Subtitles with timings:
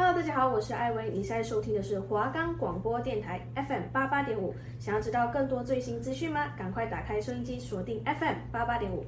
[0.00, 4.54] Hello，大家好，我是艾薇，你现在收听的是华冈广播电台 FM 八八点五。
[4.78, 6.52] 想要知道更多最新资讯吗？
[6.56, 9.04] 赶快打开收音机，锁定 FM 八八点五。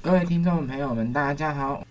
[0.00, 1.82] 各位听众朋友们，大家好。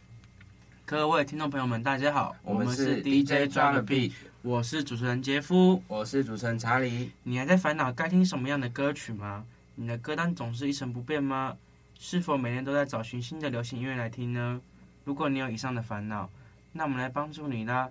[0.90, 4.12] 各位听众朋友们，大家好，我们是 DJ Beat，
[4.42, 7.11] 我是主持人杰夫，我是主持人查理。
[7.21, 9.46] 你还在烦恼该听什么样的歌曲吗？
[9.75, 11.56] 你的歌单总是一成不变吗？
[12.00, 14.60] 是否每天都在找寻新的流行音乐来听呢？
[15.04, 16.28] 如果你有以上的烦恼，
[16.71, 17.88] 那我们来帮助你啦。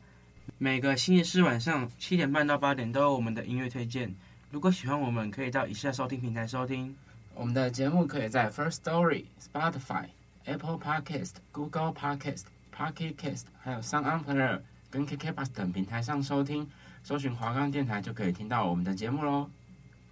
[0.58, 4.12] 每个星期四晚上七点半到八点都有我们的音乐推荐。
[4.50, 6.92] 如果喜欢我们，可以到以下收听平台收听。
[7.36, 10.06] 我们的节目可以在 First Story、Spotify、
[10.46, 12.42] Apple Podcast、Google Podcast。
[12.78, 16.64] Pocket Cast，还有 SoundOn 跟 KKBOX 等平台上收听，
[17.02, 19.50] 搜寻华冈电台就可以听到我们的节目喽。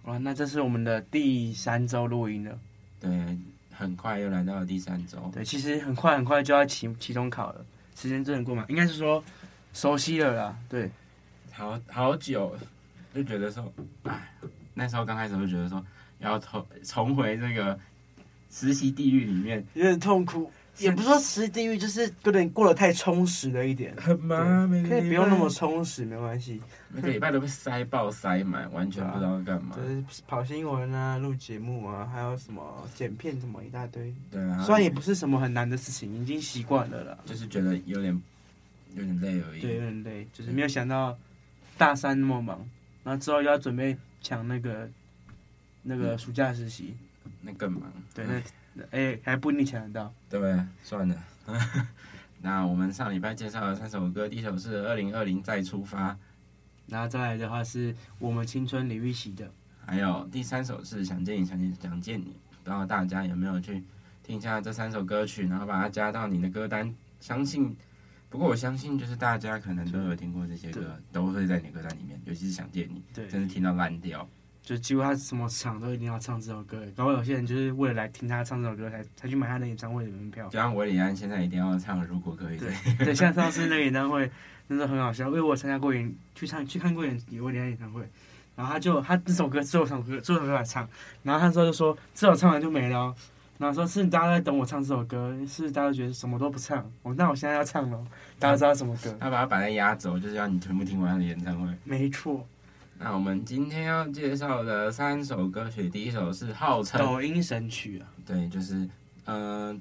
[0.03, 2.59] 哇，那这是我们的第三周录音了。
[2.99, 3.37] 对，
[3.71, 5.31] 很快又来到了第三周。
[5.33, 8.65] 对，其实很快很快就要期期中考了，时间真的过吗？
[8.67, 9.23] 应该是说
[9.71, 10.57] 熟悉了啦。
[10.67, 10.91] 对，
[11.53, 12.53] 好好久
[13.15, 14.29] 就觉得说，哎，
[14.73, 15.81] 那时候刚开始就觉得说
[16.19, 17.79] 要重重回这个
[18.51, 20.51] 实习地狱里面，有点痛苦。
[20.79, 23.95] 也不是说吃地狱，就是有点过得太充实了一点。
[23.97, 26.61] 很忙，可以不用那么充实，没关系。
[26.89, 29.75] 每个礼拜都被塞爆塞满，完全不知道干嘛。
[29.75, 34.13] 就是跑新闻啊，录节目啊，还有什么剪片什么一大堆。
[34.31, 34.63] 对啊。
[34.63, 37.17] 虽然也不是什么很难的事情，已经习惯了啦。
[37.25, 38.21] 就是觉得有点
[38.95, 39.61] 有点累而已。
[39.61, 41.17] 对，有点累，就是没有想到
[41.77, 42.67] 大三那么忙，
[43.03, 44.89] 然后之后又要准备抢那个
[45.81, 46.95] 那个暑假实习，
[47.41, 47.83] 那更忙。
[48.13, 48.41] 对，那。
[48.91, 50.63] 哎，还不一定抢得到，对不对？
[50.83, 51.23] 算了，
[52.43, 56.11] 那我们上礼拜介绍了三首歌，第一首是《二零二零再出发》，
[56.85, 59.51] 然后再来的话是我们青春李玉玺的，
[59.83, 62.35] 还有第三首是想见你，想见想见你。
[62.63, 63.83] 不知道大家有没有去
[64.21, 66.93] 听一下这三首歌曲，然后把它加到你的歌单？
[67.19, 67.75] 相信，
[68.29, 74.29] 不过我相信就是大家可能都有听过这些歌，都会在你的歌单里面，尤其是想见你，对，真是听到烂掉。
[74.67, 80.45] 就几乎他什么场都一定要唱这首歌，然后有些人就是为了来听他唱这首歌才才去买他的演唱会的门票。
[80.49, 82.57] 就像韦礼安现在一定要唱《如果可以》。
[82.59, 84.29] 对，对， 像上次那个演唱会
[84.67, 88.01] 真的很好笑，因为我参加过演去唱去看过演韦礼安演唱会，
[88.57, 90.85] 然后他就他这首歌最后唱歌最后一首歌来唱，
[91.23, 93.15] 然后他说就说这首唱完就没了，
[93.57, 98.05] 然后说是大家在等我唱这首歌，是大家觉得什么都不唱，我那我现在要唱了，
[98.37, 99.15] 大家知道什么歌？
[99.17, 101.73] 他把它摆在压轴，就是要你全部听完他的演唱会。
[101.85, 102.45] 没错。
[102.99, 108.89] 那我们今天要介绍的三首歌曲，第一首是号称抖音神曲啊，对，就是
[109.25, 109.75] 呃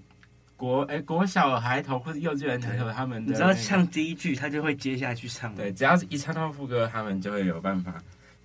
[0.54, 7.94] 国哎、欸、国小孩童或者幼稚园抬头他们的、那个，你知道唱第一句，他就会接下去唱，对，只要是一唱到副歌，他们就会有办法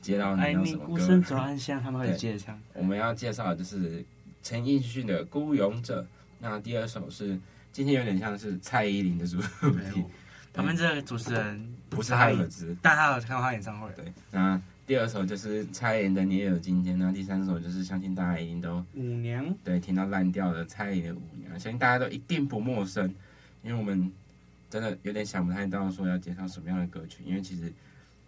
[0.01, 0.85] 接到你要什么歌。
[0.85, 2.57] 孤身走暗巷，他们会接着唱。
[2.73, 4.03] 我们要介绍的就是
[4.41, 6.01] 陈奕迅的《孤勇者》，
[6.39, 7.37] 那第二首是
[7.73, 10.03] 今天有点像是蔡依林的主题。
[10.53, 13.89] 他们这个主持人不是蔡依林，但他有看过他演唱会。
[13.97, 23.13] 对，那第二首就是蔡依林的《你也有今天》，那第三首就是相信大家一定都五娘，对，听到烂掉的蔡依林的舞娘，相信大家都一定不陌生，
[23.61, 24.09] 因为我们
[24.69, 27.71] 真的有点想不太到说要介绍什么样的歌曲，因为其实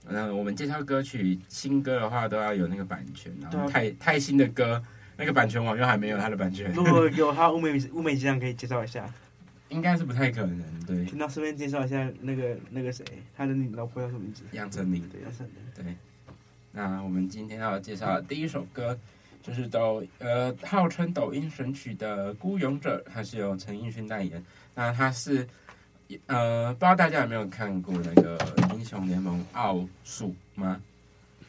[0.06, 4.84] 那我们介绍歌曲新歌的话都要有那个版权，然后太太新的歌
[5.16, 9.10] 那个版权网又还没有他的版权，如果有他，乌美物美这样可以介绍一下。
[9.74, 11.04] 应该是不太可能，对。
[11.06, 13.04] 听到顺便介绍一下那个那个谁，
[13.36, 14.44] 他的老婆叫什么名字？
[14.52, 15.02] 杨丞琳。
[15.10, 15.54] 对，杨丞琳。
[15.76, 15.96] 对。
[16.72, 18.98] 那我们今天要介绍的第一首歌，
[19.42, 24.44] 就是抖呃号称抖音神曲的《孤勇者》，它是由陈奕迅代言。
[24.76, 25.48] 那它是
[26.28, 28.38] 呃不知道大家有没有看过那个
[28.76, 30.30] 《英雄联盟奥数》
[30.60, 30.82] 吗？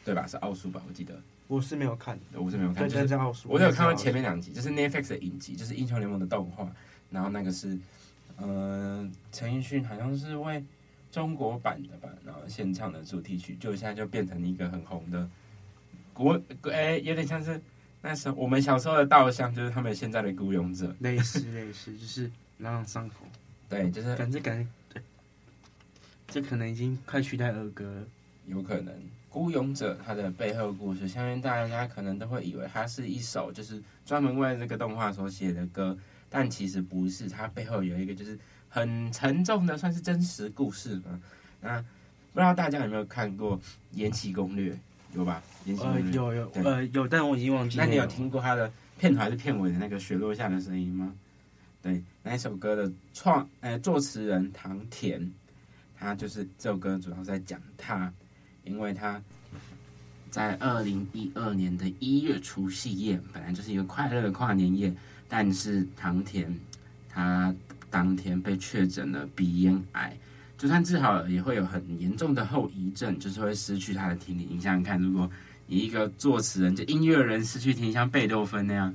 [0.03, 0.27] 对吧？
[0.27, 0.81] 是奥数吧？
[0.87, 1.15] 我记得。
[1.47, 2.89] 我是没有看，我是没有看。
[2.89, 3.47] 对，叫奥术。
[3.51, 6.67] 我有看过前面两集，就是 Netflix 的影集，就是《英雄联盟》的动画，
[7.09, 7.77] 然后那个是。
[8.37, 10.63] 呃，陈奕迅好像是为
[11.11, 15.29] 中国版的吧，然后献唱的主题曲，就现在就变成一个很红的
[16.13, 17.61] 国，哎，有点像是
[18.01, 23.15] 那时候我们小时候的稻香，就是他们现在的孤勇者，类似类似，就是朗朗上口。
[23.69, 25.01] 对，就是感觉感觉，对，
[26.27, 28.07] 这可能已经快取代儿歌了，
[28.47, 28.93] 有可能。
[29.29, 35.97] 孤勇者他的背后故事，相信大家可能都会以为它是一首就是专门为这个动画所写的歌。
[36.35, 38.37] 但其实不是，它背后有一个就是
[38.67, 41.21] 很沉重的，算是真实故事嘛。
[41.61, 41.79] 那
[42.33, 43.57] 不知道大家有没有看过
[43.91, 44.73] 《延禧攻略》？
[45.13, 45.41] 有吧？
[45.63, 47.85] 延禧攻略呃，有有呃有，但我已经忘记了。
[47.85, 51.13] 那你有听过它的片头还是片尾的那个雪落下的声音吗？
[51.81, 55.31] 对，那一首歌的创呃作词人唐田，
[55.97, 58.11] 他就是这首歌主要在讲他，
[58.65, 59.21] 因为他
[60.29, 64.93] 在二零一二年的一月除夕夜，本来就是一个快乐的跨年夜，
[65.27, 66.57] 但是唐田
[67.09, 67.53] 他
[67.89, 70.15] 当天被确诊了鼻咽癌，
[70.57, 74.47] 就算治好了，也会有很严重的后遗症，就是会失去他的听力。
[74.49, 75.29] 你想想看，如果
[75.67, 78.93] 你一个作词人，就音乐人失去听力，像贝多芬那样，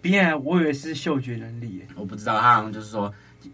[0.00, 3.12] 鼻咽癌我以为是嗅觉能力，我不知道，他好像就是说，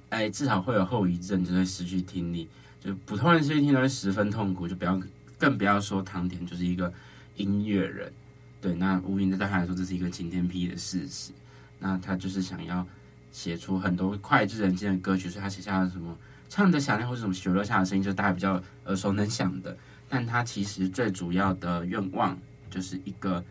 [0.08, 2.48] 哎，至少会有后遗症，就会失去听力。
[2.82, 5.00] 就普通人失去听力会十分痛苦，就不要
[5.38, 6.92] 更不要说唐田就是一个
[7.36, 8.10] 音乐人。
[8.60, 11.32] 对，那无疑的对他来说，这是一个晴天霹雳的事实。
[11.80, 12.86] 那他就是想要
[13.32, 16.16] 写出很多脍炙人间的歌曲，所以他写下了什么
[16.48, 19.76] 唱得响亮或者什么雪落下的声音，就是大家比较耳熟能详的。
[20.08, 22.38] 但他其实最主要的愿望，
[22.70, 23.44] 就是一个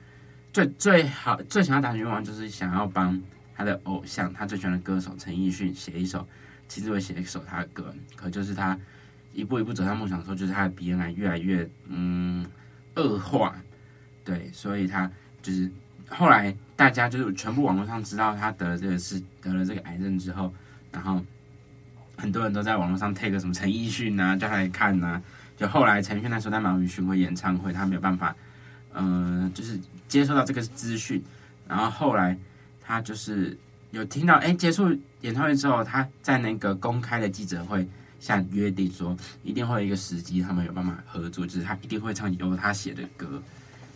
[0.54, 3.22] 最最好最想要达成愿望，就是想要帮
[3.56, 6.28] 他的偶像，他最喜欢的歌手陈奕迅写一首，
[6.68, 7.94] 其实会写一首他的歌。
[8.16, 8.80] 可就是他。
[9.32, 12.44] 一步一步走向梦想的时候，就是他的鼻咽癌越来越嗯
[12.96, 13.56] 恶化，
[14.26, 15.10] 对，所以他
[15.40, 15.72] 就是
[16.10, 20.50] 后来大家就是全部网络上知道他得了这个是得了这个癌症之后，
[20.94, 21.22] 然后
[22.16, 25.22] 很多人都在网络上 take 什么陈奕迅啊，叫他来看呐、啊。
[25.58, 28.34] 就后来陈奕迅那时候在马云巡回演唱会，他没有办法，
[28.94, 29.78] 嗯、呃，就是
[30.08, 31.22] 接收到这个资讯，
[31.68, 32.38] 然后后来
[32.82, 33.58] 他就是
[33.92, 37.86] 有听到，哎，结束演唱会之后，他在那个公开的记者会。
[38.22, 43.42] 下约定说，一定会有一个时机，他们有办法合作，就是他一定会唱由他写的歌，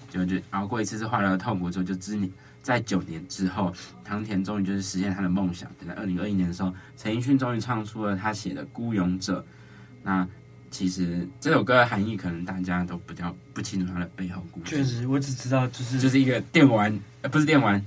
[0.09, 2.31] 就就熬过一次次化疗的痛苦之后，就知你
[2.63, 3.71] 在九年之后，
[4.03, 5.69] 唐田终于就是实现他的梦想。
[5.77, 9.39] 等在二零二一年的时候，陈奕迅终于唱出了他写的《孤勇者》。
[10.01, 10.27] 那
[10.71, 14.77] 其实这首歌的含义，可能大家都比较不清楚它的背后故事。
[14.77, 17.79] 确实，我只知道就是就是一个电玩，呃，不是电玩，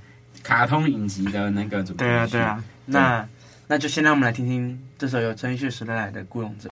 [0.44, 2.04] 卡通影集的那个主题曲。
[2.04, 3.28] 对啊，对啊，那。
[3.68, 6.68] 那就先让我们来听听这首由陈奕迅时代来的《孤勇者》。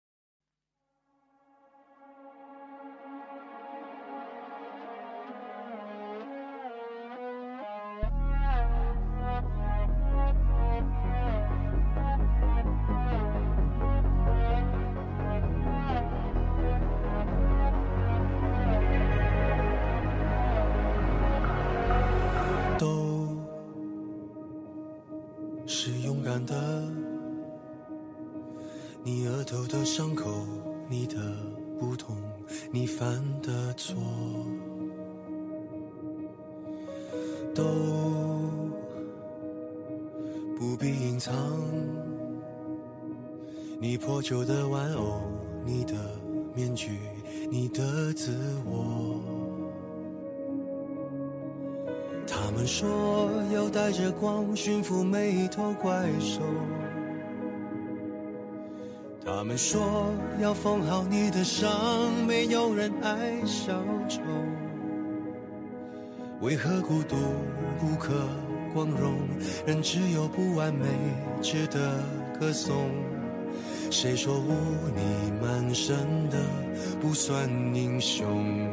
[29.06, 30.46] 你额头的伤口
[30.88, 31.16] 你的
[31.78, 32.16] 不同
[32.70, 33.94] 你犯的错
[37.54, 37.62] 都
[40.58, 41.34] 不必隐藏。
[43.78, 45.20] 你破旧的玩偶
[45.66, 45.92] 你的
[46.54, 46.98] 面具
[47.50, 48.34] 你的自
[48.64, 49.20] 我。
[52.26, 56.40] 他们说要带着光驯服每一头怪兽。
[59.36, 61.68] 他们说要缝好你的伤，
[62.24, 63.72] 没有人爱小
[64.08, 64.20] 丑。
[66.40, 67.16] 为何孤独
[67.80, 68.14] 不可
[68.72, 69.14] 光荣？
[69.66, 70.86] 人只有不完美
[71.42, 72.00] 值得
[72.38, 72.92] 歌颂。
[73.90, 74.52] 谁说污
[74.94, 75.96] 泥满身
[76.30, 76.38] 的
[77.00, 78.70] 不算英雄？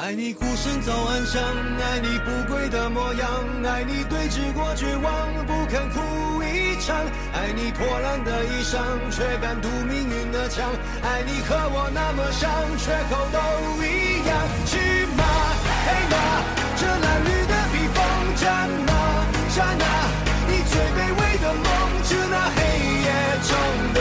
[0.00, 3.28] 爱你孤身走暗巷，爱你不跪的模样，
[3.66, 5.12] 爱你对峙过绝望，
[5.44, 6.94] 不肯哭一场，
[7.34, 8.78] 爱你破烂的衣裳，
[9.10, 10.70] 却敢堵命运的枪，
[11.02, 13.38] 爱你和我那么像，缺口都
[13.82, 14.38] 一样。
[14.66, 14.78] 去
[15.18, 15.24] 吗？
[15.84, 16.16] 黑吗？
[16.78, 17.98] 这褴褛的披风，
[18.36, 19.26] 战吗？
[19.50, 20.14] 战啊！
[20.46, 21.66] 你最卑微的梦，
[22.04, 22.62] 致那黑
[23.02, 23.10] 夜
[23.42, 23.50] 中
[23.94, 23.98] 的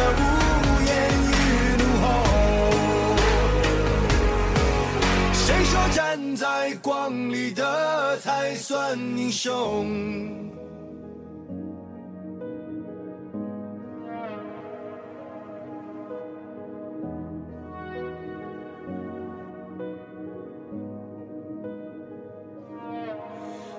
[6.18, 9.86] 站在光里的才算英雄。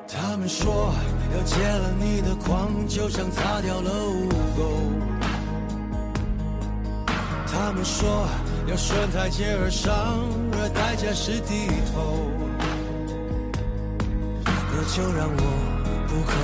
[0.07, 0.95] 他们说
[1.35, 4.63] 要戒了你的狂，就像擦掉了污垢。
[7.49, 8.29] 他们说
[8.69, 9.95] 要顺台阶而上，
[10.53, 12.29] 而代价是低头。
[14.45, 15.43] 那就让我
[16.07, 16.37] 不可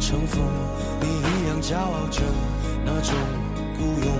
[0.00, 0.42] 乘风，
[1.00, 2.20] 你一样骄傲着
[2.84, 3.14] 那种
[3.78, 4.10] 孤勇。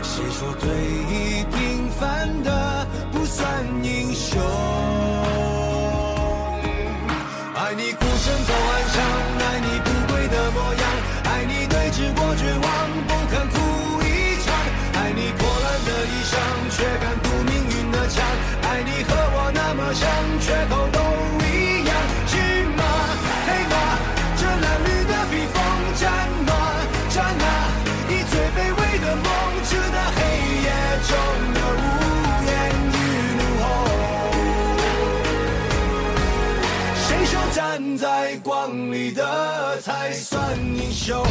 [0.00, 0.70] 谁说对
[1.10, 3.42] 弈平凡的不算
[3.82, 4.40] 英雄？
[7.56, 9.02] 爱你孤身走暗巷，
[16.84, 18.22] 却敢堵命运的枪，
[18.60, 20.04] 爱你和我那么像，
[20.38, 21.00] 缺口都
[21.40, 21.90] 一样。
[22.26, 22.36] 骑
[22.76, 22.84] 马，
[23.46, 23.74] 黑马，
[24.36, 25.56] 这褴褛的披风，
[25.96, 26.04] 战
[26.44, 26.52] 吗？
[27.08, 27.42] 战呐！
[28.10, 29.24] 以最卑微的梦，
[29.64, 30.20] 刺那黑
[30.60, 30.68] 夜
[31.08, 31.10] 中
[31.54, 31.82] 的呜
[32.50, 32.52] 咽
[32.92, 32.94] 与
[33.38, 33.64] 怒吼。
[37.06, 41.24] 谁说站在光里的才算英雄？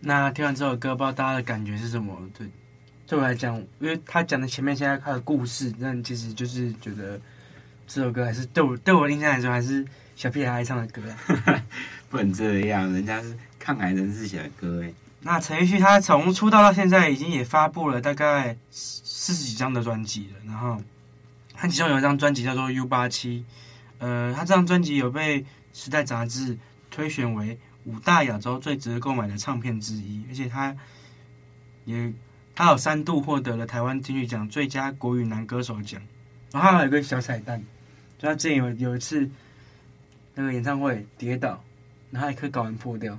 [0.00, 2.16] 那听完这首歌，不知道大家的感觉是什么？
[2.36, 2.46] 对，
[3.06, 7.20] 对我来讲，因为他讲的前面现在他的故事，那其实就是觉得
[7.86, 11.02] 这首歌还是对我对我印象来说，还是小屁孩爱唱的歌。
[12.10, 13.36] 不能这样，人家是。
[13.62, 20.82] 抗癌人士写的歌诶，那陈奕迅他从出道到现在已经也发布了大概四十几张的专辑了，然后
[21.52, 23.40] 他其中有一张专辑叫做《U 八七》，
[23.98, 25.42] 呃，他这张专辑有被
[25.74, 26.56] 《时代》杂志
[26.90, 30.76] 推选为五大亚洲最值得购买的唱片之一，而且他
[31.84, 32.12] 也
[32.54, 36.00] 他有三度获得了台湾金曲奖最佳国语男歌手奖，
[36.52, 37.62] 然后还有一个小彩蛋，
[38.18, 39.28] 就他之前有有一次
[40.34, 41.62] 那个演唱会跌倒，
[42.10, 43.18] 然后一颗睾丸破掉。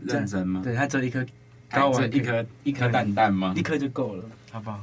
[0.00, 0.60] 认真吗？
[0.62, 1.26] 对，他只有一颗，
[1.68, 3.52] 睾丸一颗一颗蛋蛋吗？
[3.56, 4.80] 一颗就够了，好不好？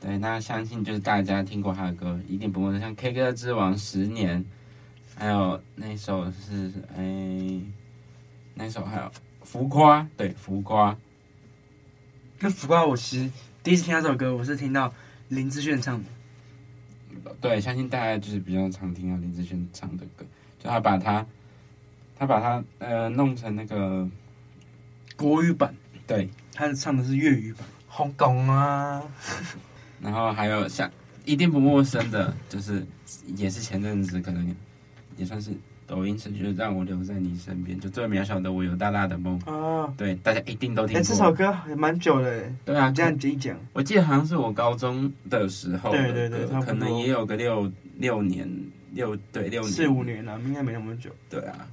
[0.00, 4.44] 对，那相信就是大家听过他的歌，一定不陌生像《K 歌之王》十年，
[5.14, 7.60] 还有那首是哎，
[8.56, 9.12] 那首还有
[9.44, 10.96] 浮夸，对，浮夸。
[12.40, 13.30] 那浮夸，我其实
[13.62, 14.92] 第一次听到这首歌，我是听到
[15.28, 16.10] 林志炫唱的。
[17.40, 20.26] 对，相信大家就是比较常听到林志炫唱的歌，
[20.58, 21.24] 就他把他，
[22.18, 24.08] 他把他呃弄成那个。
[25.16, 25.74] 国语版，
[26.06, 29.02] 对，他唱的是粤语版，好懂啊。
[29.98, 30.90] 然后还有像
[31.24, 32.86] 一定不陌生的，就是
[33.34, 34.54] 也是前阵子可能
[35.16, 35.52] 也算是
[35.86, 39.92] 抖音神，就是让我留在你身边，就最渺小的我有大大的梦哦。
[39.96, 41.02] 对，大家一定都听过。
[41.02, 48.50] 欸、这首歌也蛮久了，对啊，这样讲一讲，我记得好像是我高中的时候的，对对对，可能也有个六六年
[48.92, 51.10] 六对六年四五年了，应该没那么久。
[51.30, 51.66] 对啊。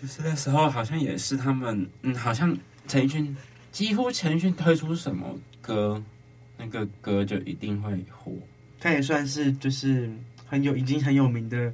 [0.00, 2.56] 就是那时候，好像也是他们，嗯，好像
[2.86, 3.36] 陈奕迅
[3.72, 6.00] 几乎陈奕迅推出什么歌，
[6.56, 8.30] 那个歌就一定会火。
[8.78, 10.08] 他也算是就是
[10.46, 11.72] 很有已经很有名的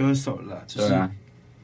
[0.00, 1.10] 歌手了，就是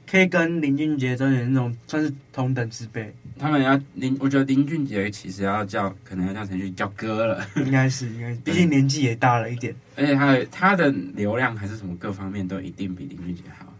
[0.06, 3.10] 可以跟林俊杰这种那种算是同等之辈。
[3.38, 13.72] 他们要林，我觉得林俊杰其实要叫，可能要叫陈俊叫哥了，应该是，应该是， 毕竟年纪也大了一点，而且他的他的流量还是什么各方面都一定比林俊杰好。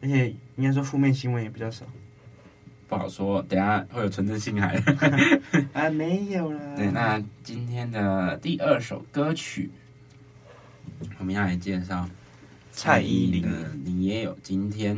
[0.00, 1.84] 而且应该说负面新闻也比较少，
[2.86, 4.80] 不好说，等下会有纯真心海。
[5.74, 6.76] 啊，没有了。
[6.76, 9.68] 对，那今天的第二首歌曲，
[11.18, 12.08] 我们要来介绍
[12.78, 13.48] 蔡依林的
[13.84, 14.96] 《你也有今天》。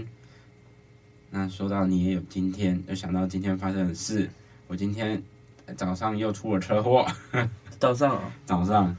[1.30, 4.28] 那说到你也有今天，就想到今天发生的事。
[4.66, 5.22] 我今天
[5.78, 7.06] 早上又出了车祸。
[7.80, 8.30] 早上啊？
[8.44, 8.94] 早上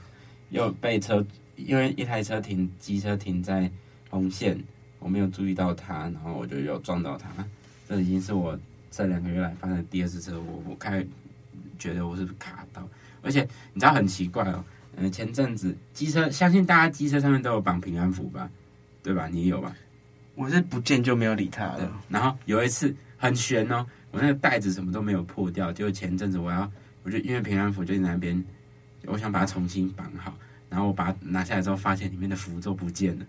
[0.49, 1.23] 又被车，
[1.55, 3.69] 因为一台车停，机车停在
[4.09, 4.59] 红线。
[4.97, 7.29] 我没有注意到它，然后我就又撞到它。
[7.87, 8.57] 这已经是我
[8.89, 10.59] 这两个月来发生的第二次车祸。
[10.67, 11.05] 我开
[11.77, 12.89] 觉得我是卡到，
[13.21, 14.65] 而且你知道很奇怪哦。
[14.95, 18.49] 嗯，前阵子机车，相信大家机车上面都有绑平安符吧？
[19.03, 19.27] 对吧？
[19.31, 19.75] 你也有吧？
[20.35, 21.91] 我是不见就没有理他了。
[22.09, 26.71] 然后有一次很悬哦，我那个袋子什么都没有破掉，就前阵子我要，
[27.03, 28.43] 我就因为平安符就在那边，
[29.05, 30.33] 我想把它重新绑好，
[30.69, 33.25] 然后我把它拿下来之后，发现里面的符咒不见了。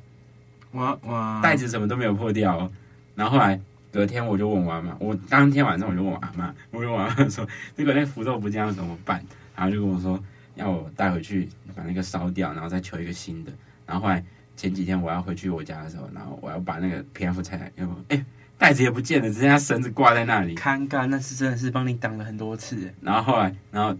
[0.73, 1.43] 哇哇！
[1.43, 2.73] 袋子什么都没有破掉哦，
[3.15, 3.61] 然后后来
[3.91, 9.23] 隔天我就问我阿妈，我当天晚上我就问我阿妈，我问我妈说，如果那个符咒不见了怎么办？
[9.55, 10.19] 然后就跟我说
[10.55, 13.53] 要我带回去把那个烧掉，然后再求一个新的。
[13.85, 14.25] 然后后来
[14.63, 18.25] 前几天我要回去我家的时候，然后我要把那个平安符拆开，因为哎
[18.57, 20.55] 袋子也不见了，只剩下绳子挂在那里。
[20.55, 22.95] 尴尬，那是真的是帮你挡了很多次。
[23.01, 23.97] 然后后来，然后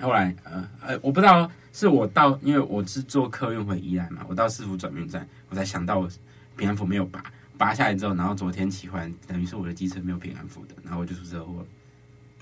[0.00, 1.48] 后来呃呃，我不知道。
[1.72, 6.10] 是我到，因为我是坐客运回宜兰嘛，我到市府转运站，我才想到我
[6.56, 7.22] 平安符没有拔，
[7.56, 11.66] 拔下来之后，然后昨天骑回来，等于是我的机车没有平安符的，然后我就出车祸了。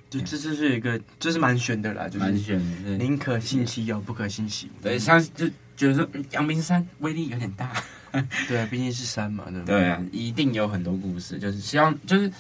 [0.08, 2.96] 就这这是一个，就是蛮悬的啦，就是蛮悬的。
[2.96, 4.82] 宁可信其有，不可信其无。
[4.82, 5.46] 对，像就
[5.78, 7.72] 觉得说阳明山威力有点大。
[8.48, 9.80] 对啊，毕竟是山嘛，对不对？
[9.80, 12.30] 对啊，一定有很多故事，就是希望，就是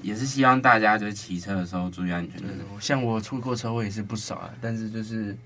[0.00, 2.40] 也是希望大家就是骑车的时候注意安全。
[2.40, 5.36] 对，像我出过车祸也是不少啊，但是就是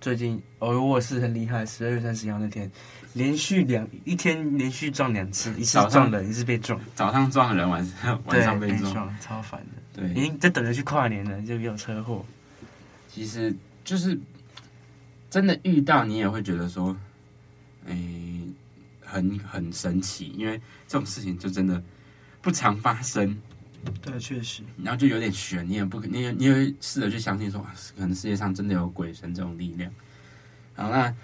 [0.00, 2.70] 最近哦，我是很厉害，十二月三十一号那天。
[3.14, 6.78] 连续两一天连续撞两次，一次撞人，一次被撞。
[6.94, 10.02] 早上撞人，晚上晚上被撞，撞超烦的。
[10.02, 12.22] 对，已经在等着去跨年了，就有车祸。
[13.10, 14.20] 其实就是
[15.36, 16.96] 真的遇到，你也会觉得说，
[17.86, 18.48] 哎、欸，
[19.04, 21.82] 很很神奇，因为这种事情就真的
[22.40, 23.36] 不常发生。
[24.00, 24.62] 对，确实。
[24.82, 27.60] 然后就有点悬，你也不可，你也你也会试着去相信说，
[27.98, 29.92] 可能世界上真的有鬼神这种力量。
[30.74, 31.14] 好，那。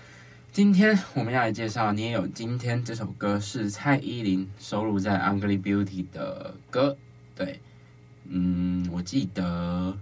[0.52, 6.94] 今天我们要来介绍，你也有今天这首歌是蔡依林收录在《Ugly Beauty》的歌，
[7.34, 7.58] 对，
[8.26, 9.96] 嗯，我记得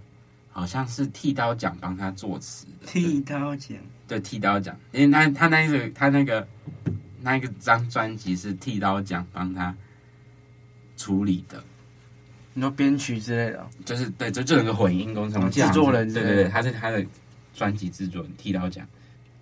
[0.49, 2.85] 好像是剃刀奖帮他作词的。
[2.85, 3.77] 剃刀奖，
[4.11, 6.45] 对，剃刀奖，因为他他那个他那个
[7.21, 9.73] 那个张专辑是剃刀奖帮他
[10.97, 11.63] 处理的，
[12.53, 17.01] 你说编曲之类的，就是对，就就整个混音工程制作人，对对对，他是他的
[17.53, 18.85] 专辑制作人，剃刀奖。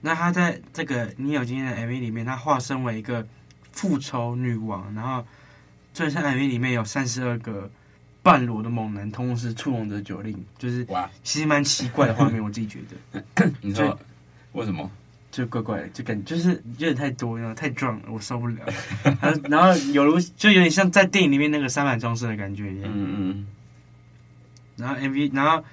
[0.01, 3.25] 那他在这个你有今天的 MV 里面，他化身为一个
[3.71, 5.25] 复仇女王，然后
[5.95, 7.67] 最上 MV 里面有三十二个
[8.21, 13.51] 半裸的猛男，同时触碰着酒令，就是哇，其实蛮奇怪的画面，我自己觉得。
[13.61, 13.97] 你说
[14.53, 14.89] 为什么？
[15.31, 18.65] 就怪怪的，就感觉就是有点太多，然后太壮了，我受不了。
[19.47, 22.91] 然后有如就有点像在电影里面那个三板装饰的感觉一样。
[22.91, 23.47] 嗯嗯。
[24.75, 25.63] 然后 MV，然后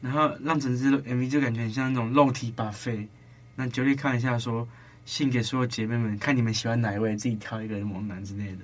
[0.00, 3.06] 然后让整支 MV 就感觉很像那种肉体 buffet。
[3.54, 4.68] 那九力看一下说，说
[5.04, 8.58] 信给所有姐妹们，看你们喜欢哪一位，自己挑一个猛男之类的。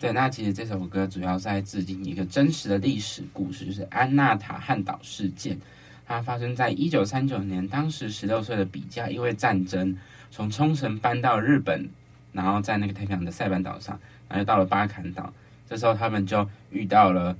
[0.00, 5.56] 对，那其实这首歌主要是在致敬一个真实的历史故事，就是安纳塔汉岛事件。
[6.06, 9.96] 它发生在一九三九年，当时十六岁的比嘉因为战争
[10.30, 11.88] 从冲绳搬到日本，
[12.32, 15.32] 然后在那个太平洋的塞班岛上，然后又到了巴坎岛。
[15.68, 17.36] 这时候他们就遇到了。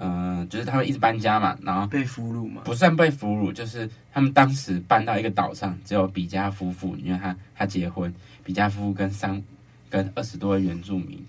[0.00, 9.42] 嗯、呃，就是他们一直搬家嘛，然后被俘虏嘛，不算被俘虏，就是他们当时搬到一个岛上，只有比嘉夫妇，因为他他结婚，比嘉夫妇跟三
[9.90, 11.26] 跟二十多位原住民，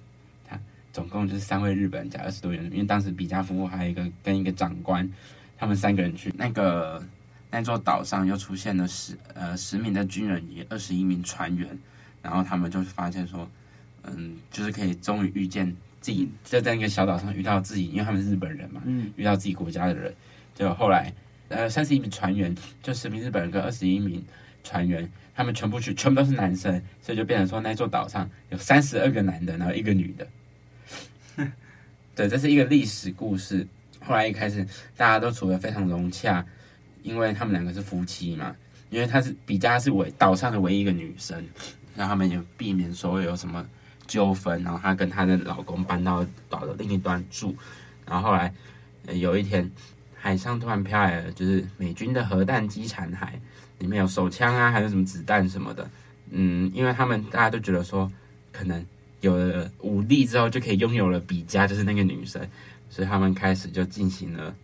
[0.47, 0.55] 他
[0.93, 5.11] 总共就是三位日本人加二十多原住民，因为当时比嘉夫妇还有一个跟一个长官，
[5.59, 7.03] 他们三个人去那个
[7.51, 11.77] 那座岛上，又出现了十呃十名的军人与二十一名船员，
[12.21, 13.49] 然后他们就发现说，
[14.03, 15.75] 嗯，就是可以终于遇见。
[16.01, 20.15] 自己就在那个小岛上遇到自己，因为他们是日本人嘛，嗯，遇到自己国家的人，
[20.55, 21.13] 就后来，
[21.49, 24.23] 呃，三十一名船员，就十名日本人跟二十一名
[24.63, 30.25] 船员，他们全部去，全部都是男生，所以就变成说那座岛上有三十二个男的，然后一个女的。
[32.15, 33.67] 对，这是一个历史故事。
[34.09, 34.65] 后来一开始
[34.97, 36.43] 大家都处得非常融洽，
[37.03, 38.55] 因为他们两个是夫妻嘛，
[38.89, 41.45] 因为他是比嘉是唯岛上的唯一一个女生，
[41.95, 43.63] 让他们也避免所有什么。
[44.07, 47.55] 纠纷，然后她跟她的老公搬到岛的另一端住，
[48.07, 48.51] 然后后来
[49.13, 49.69] 有一天，
[50.15, 53.27] 海上突然飘来了，就是美军的核弹机残骸，
[53.77, 55.87] 里面有手枪啊，还有什么子弹什么的，
[56.31, 58.11] 嗯，因为他们大家都觉得说，
[58.51, 58.83] 可能
[59.21, 62.41] 有了武力之后就可以拥有了比嘉，就是那个女生，
[62.89, 64.55] 所以他们开始就进行了，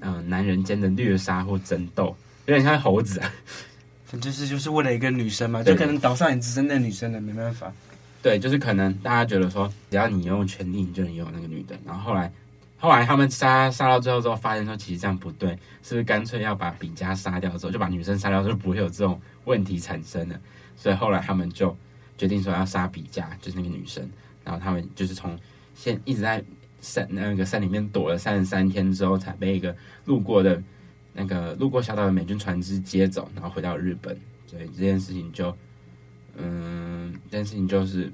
[0.00, 2.14] 嗯、呃，男人间的虐杀或争斗，
[2.46, 3.32] 有点像猴子啊，
[4.20, 7.72] 就是就是为了一个女生嘛，就可能岛上也只剩那女生了，没办法。
[8.22, 11.78] 对，就是可能大家觉得说，只要你拥有权力，你就能拥有那个女的。
[11.86, 12.30] 然后后来，
[12.76, 15.50] 后来他们杀杀到最后之后，发现说其实这样不对，
[15.82, 20.38] 是不是干脆要把比嘉杀掉之后，就把女生杀掉，就不会有这种问题产生了。
[20.76, 21.74] 所以后来他们就
[22.18, 24.06] 决定说要杀比嘉，就是那个女生。
[24.44, 25.38] 然后他们就是从
[25.74, 26.44] 现一直在
[26.80, 30.62] 山那个山里面躲了三十三天之后，才被一个路过的
[31.12, 34.18] 那个路过小岛的美军船只接走，然后回到日本。
[34.46, 35.56] 所以这件事情就。
[36.42, 38.10] 嗯，这件事情就是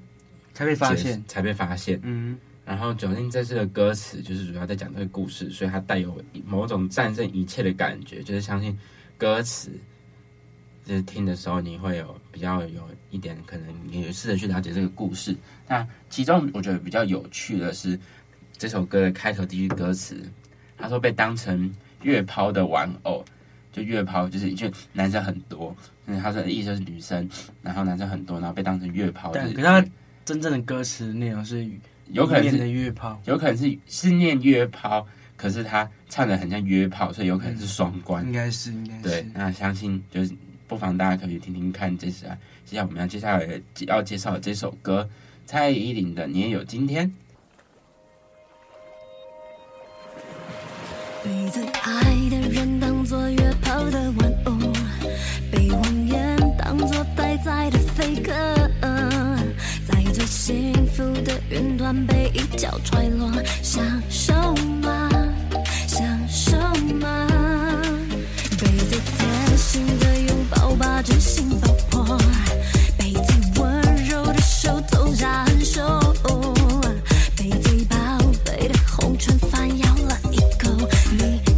[0.54, 2.00] 才被发现，才被发现。
[2.02, 8.22] 嗯，然后九令这次的歌词就是主要在讲这个故事，所以它带有某种战胜一切的感觉。
[8.22, 8.76] 就是相信
[9.18, 9.70] 歌词，
[10.82, 15.36] 就是听的时候你会有比较有一点可能，你也试着去了解这个故事。
[15.68, 18.00] 那其中我觉得比较有趣的是
[18.58, 20.22] 这首歌的开头第一句歌词，
[20.76, 23.24] 他说被当成月抛的玩偶。
[23.72, 27.28] 就月抛，就是就男生很多，嗯，他说的意思是女生，
[27.60, 29.30] 然后男生很多，然后被当成月抛。
[29.32, 29.84] 对，可是他
[30.24, 31.68] 真正的歌词内容是
[32.06, 38.24] 有可能是月抛，有可能是是念约抛，可是他唱的很像约炮，所以有可能是双关。
[38.24, 39.02] 应该是，应该是。
[39.02, 40.34] 对，那相信就是
[40.66, 45.06] 不妨大家可以听听看，这是啊，接下来我们要接下来要介绍的这首歌，
[45.44, 47.06] 蔡依林的《你也有今天》。
[51.26, 54.52] 被最爱的人当作约炮的玩偶，
[55.50, 58.32] 被谎言当作待宰的飞鸽，
[59.88, 63.28] 在最幸福的云端被一脚踹落，
[63.60, 64.32] 享受
[64.80, 65.10] 吗？
[65.88, 66.56] 享受
[66.94, 67.26] 吗？
[68.50, 72.18] 被最贴心的拥抱把真心爆破，
[72.96, 75.82] 被最温柔的手投下狠手。
[81.16, 81.55] me.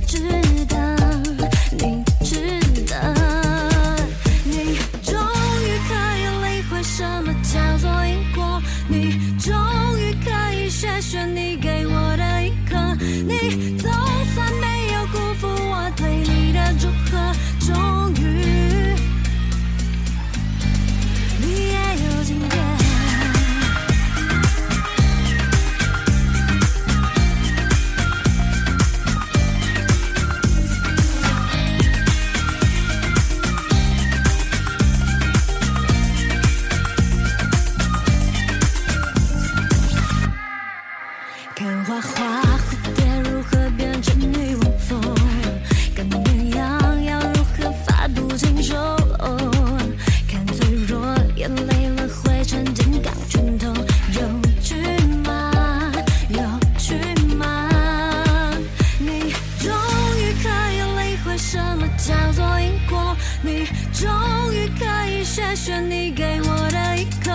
[65.48, 67.30] 在选你给我的一刻，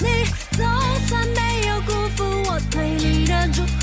[0.00, 0.64] 你总
[1.06, 3.77] 算没有辜负我对你的祝福。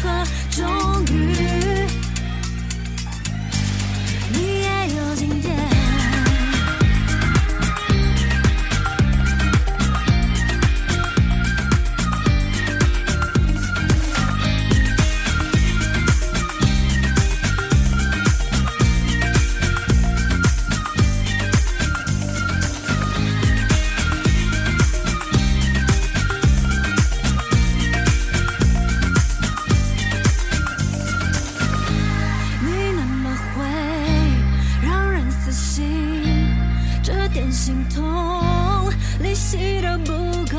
[37.96, 40.12] 痛，利息都不
[40.52, 40.58] 够，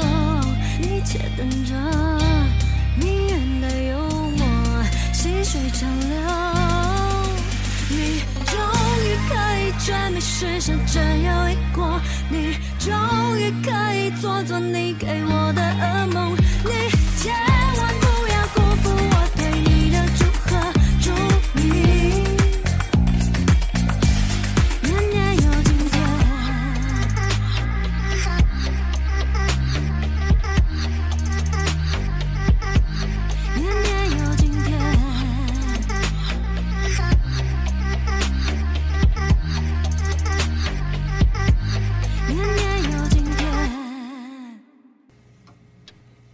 [0.81, 1.75] 你且等着，
[2.99, 3.99] 命运的幽
[4.39, 4.47] 默，
[5.13, 6.17] 细水长流。
[7.89, 8.57] 你终
[9.05, 12.91] 于可以证明世上只有一过，你终
[13.39, 16.91] 于可以做做你给我的噩梦，你
[17.23, 17.31] 借
[17.79, 17.86] 我。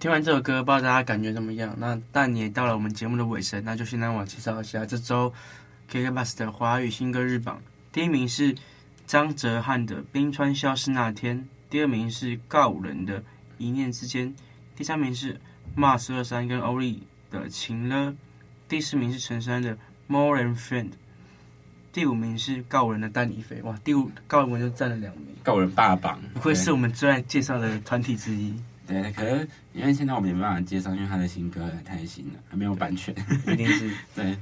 [0.02, 1.72] 听完这首歌，不知道大家感觉怎么样？
[1.78, 5.32] 那但也到了我们节目的尾声，那就先让我介绍一下这周
[5.88, 7.62] KKBOX 的华语新歌日榜。
[7.92, 8.52] 第一名是
[9.06, 11.38] 张哲瀚的《冰川消失那天》，
[11.70, 13.20] 第二名是告五人的
[13.58, 14.28] 《一念之间》，
[14.74, 15.40] 第三名是
[15.76, 18.10] Mars 二三跟欧丽的《情了》，
[18.68, 19.76] 第四名是陈珊的
[20.08, 20.86] 《More Than Friend》，
[21.92, 23.62] 第五名是告五人的《带你飞》。
[23.64, 28.52] 哇，第五告五人就占了两名，告五人霸榜，不愧是我们最爱介绍的团体之一。
[28.92, 33.14] 对，可是因为现在我没办法介绍，因为他的新歌太新了，还没有版权，
[33.46, 34.36] 一定是 对。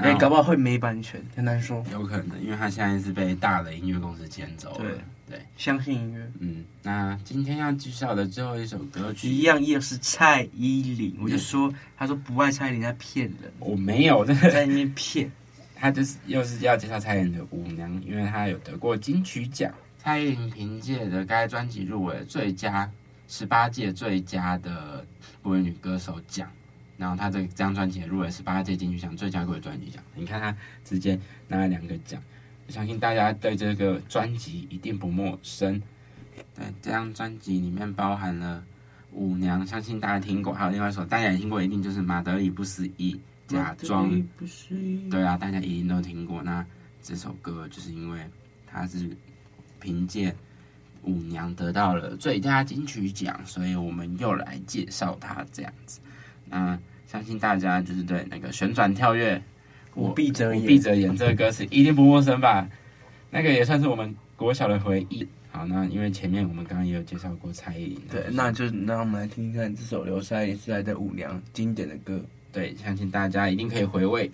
[0.00, 1.84] 哎，搞不好会没版权，很难说。
[1.90, 4.78] 有可能，因为他现在是被大的音乐公司牵走了。
[4.78, 4.90] 对
[5.28, 6.30] 对，相信音乐。
[6.38, 11.16] 嗯，那今天要介绍的最后一首歌曲，一样又是蔡依林。
[11.20, 13.52] 我就说，他说不爱蔡依林在骗人。
[13.58, 15.28] 我没有在在那边骗。
[15.74, 19.72] 他就是又是要介绍蔡依林的《舞娘》，因为他有得过金曲奖。
[19.98, 22.88] 蔡依林凭借着该专辑入围最佳。
[23.28, 25.06] 十八届最佳的
[25.42, 26.50] 国语女歌手奖，
[26.96, 30.02] 然后她这这张专辑也入围十八届金曲奖最佳国语专辑奖。
[30.14, 32.20] 你看她直接拿了两个奖，
[32.66, 35.80] 我相信大家对这个专辑一定不陌生。
[36.54, 38.64] 对，这张专辑里面包含了
[39.14, 43.14] 《舞娘》，相信大家听过，还有另外一首大家也听过，一定就是《马德里不思议》。
[43.46, 44.10] 假装，
[45.10, 46.42] 对啊，大家一定都听过。
[46.42, 46.64] 那
[47.02, 48.20] 这首歌就是因为
[48.66, 49.14] 它是
[49.80, 50.34] 凭借。
[51.02, 56.00] 舞娘得到了最佳金曲奖，所以我们又来介绍她这样子。
[56.48, 59.42] 那相信大家就是对那个旋转跳跃，
[59.94, 62.68] 我闭着眼，闭着眼这个歌词一定不陌生吧？
[63.30, 65.26] 那个也算是我们国小的回忆。
[65.50, 72.20] 好，那因为前面我们刚刚也有介绍过蔡依林，对，那就让我们来听听看这首刘三也是来的舞娘经典的歌。
[72.52, 74.30] 对，相信大家一定可以回味。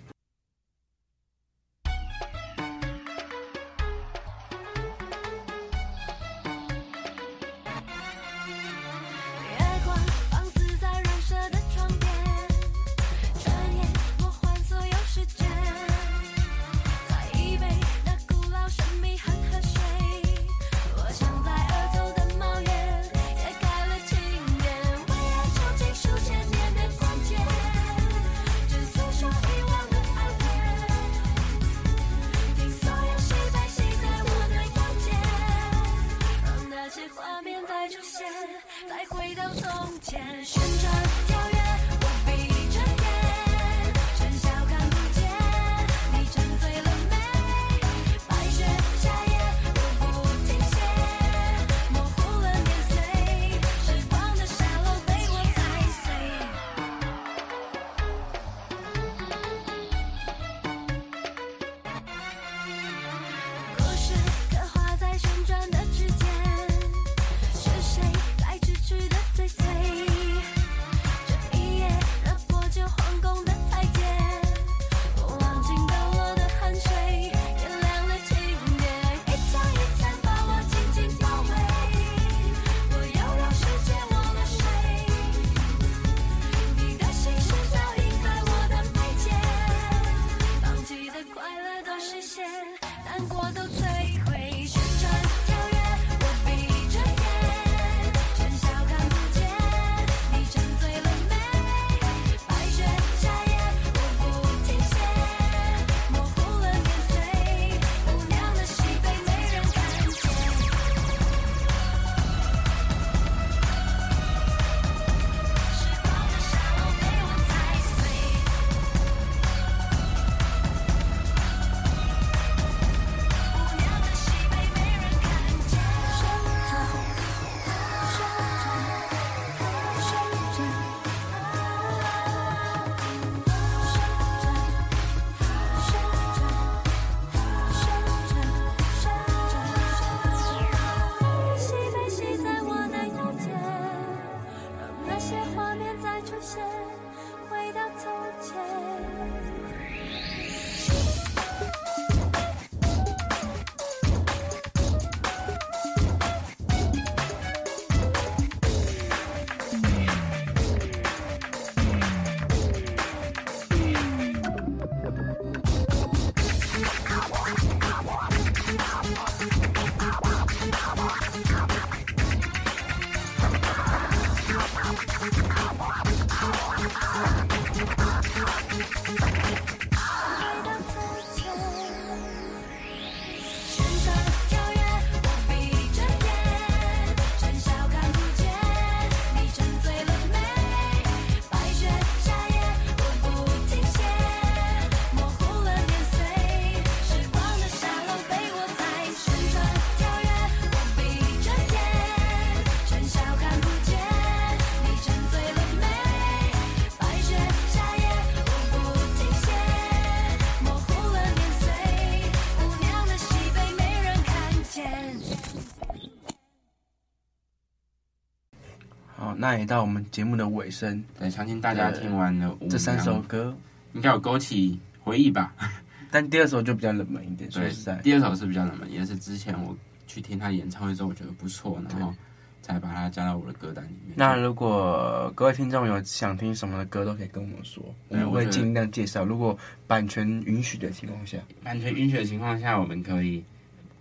[219.55, 223.55] 好，那也到我们节目的尾声，对，相信大家听完了这三首歌，
[223.93, 225.53] 应该有勾起回忆吧？
[226.11, 229.75] 但第二首就比较冷门一点，说对实在，，第二首是比较冷门，也是之前我
[230.07, 232.13] 去听他演唱会之后，我觉得不错，然后
[232.61, 234.13] 才把它加到我的歌单里面。
[234.15, 239.23] 那如果各位听众有想听什么的歌，都可以跟我们说，我们会尽量介绍。
[239.23, 243.43] 如果版权允许的情况下，版权允许的情况下，我们可以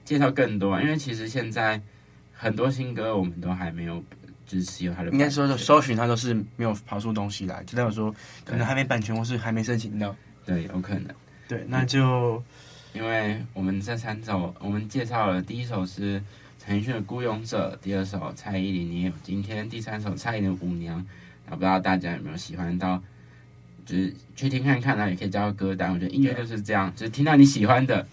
[0.04, 1.80] 介绍更多，因为其实现在
[2.32, 4.02] 很多新歌我们都还没有
[4.46, 5.10] 就是持有它的。
[5.10, 10.14] 应该说的搜寻它都是没有跑出东西来，就代表说可能还没版权，或是还没申请到。
[10.44, 11.14] 对，有可能。
[11.48, 12.42] 对，那就
[12.92, 16.22] 因为我们这三首，我们介绍了第一首是
[16.64, 21.00] 陈奕迅的《孤勇者》，第二首蔡依林《你也有今天》，第三首蔡依林的《舞娘》。
[21.46, 23.02] 那不知道大家有没有喜欢到？
[23.84, 25.92] 就是去听看看，然后也可以加入歌单。
[25.92, 28.06] 我觉得音乐就是这样，就是听到你喜欢的，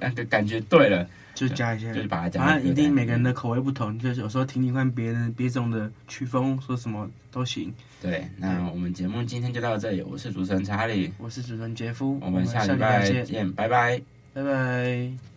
[0.00, 7.72] 那个感觉对了，就加一些，就是把它加入歌单反正一定每个人的口味不同，就是有时候听听看别人别种的曲风，说什么都行。
[8.02, 14.00] 对，那我们节目今天就到这里，我是主持人查理，我是主持人杰夫，我们下礼礼拜见，见，拜拜。
[14.32, 15.35] 拜拜。